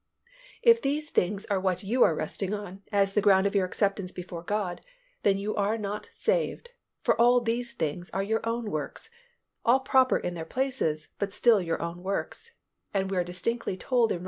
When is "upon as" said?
2.55-3.13